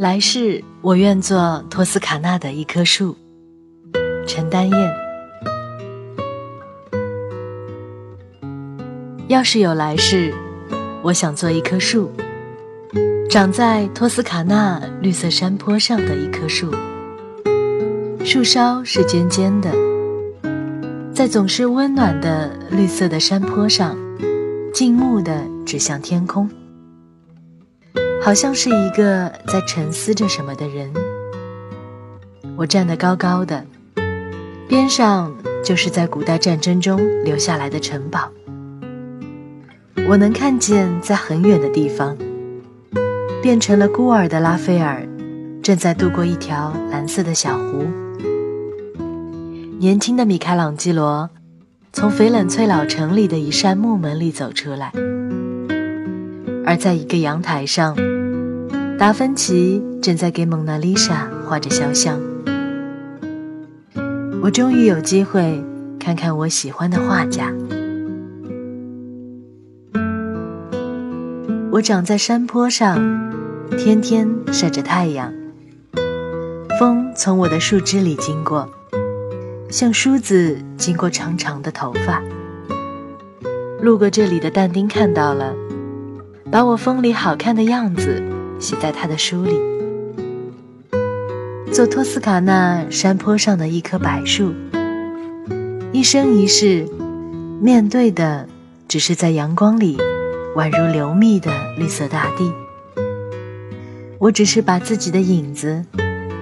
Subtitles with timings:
[0.00, 3.14] 来世，我愿做托斯卡纳的一棵树。
[4.26, 4.94] 陈丹燕。
[9.28, 10.32] 要是有来世，
[11.02, 12.10] 我想做一棵树，
[13.28, 16.74] 长在托斯卡纳绿色山坡上的一棵树。
[18.24, 19.70] 树梢是尖尖的，
[21.12, 23.98] 在总是温暖的绿色的山坡上，
[24.72, 26.48] 静穆地指向天空。
[28.22, 30.92] 好像是一个在沉思着什么的人。
[32.56, 33.64] 我站得高高的，
[34.68, 38.30] 边上就是在古代战争中留下来的城堡。
[40.08, 42.16] 我能看见在很远的地方，
[43.42, 45.06] 变成了孤儿的拉斐尔，
[45.62, 47.86] 正在渡过一条蓝色的小湖。
[49.78, 51.30] 年轻的米开朗基罗，
[51.92, 54.92] 从翡冷翠老城里的一扇木门里走出来。
[56.66, 57.96] 而在一个阳台上，
[59.00, 62.20] 达芬奇正在给蒙娜丽莎画着肖像。
[64.42, 65.64] 我终于有机会
[65.98, 67.50] 看看我喜欢的画家。
[71.70, 72.98] 我长在山坡上，
[73.78, 75.32] 天天晒着太阳。
[76.78, 78.70] 风从我的树枝里经过，
[79.70, 82.22] 像梳子经过长长的头发。
[83.80, 85.54] 路过这里的但丁看到了。
[86.50, 88.22] 把我风里好看的样子
[88.60, 89.58] 写在他的书里。
[91.72, 94.52] 做托斯卡纳山坡上的一棵柏树，
[95.92, 96.86] 一生一世，
[97.60, 98.46] 面对的
[98.86, 99.96] 只是在阳光里
[100.54, 102.52] 宛如流蜜的绿色大地。
[104.18, 105.84] 我只是把自己的影子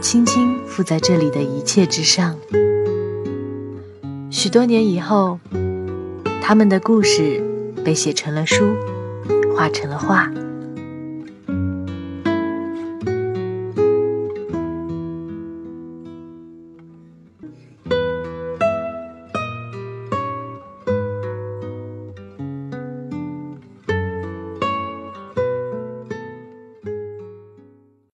[0.00, 2.34] 轻轻附在这里的一切之上。
[4.30, 5.38] 许多年以后，
[6.40, 7.42] 他们的故事
[7.84, 8.74] 被写成了书。
[9.56, 10.30] 画成了画。